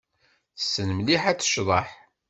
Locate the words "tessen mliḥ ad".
0.57-1.37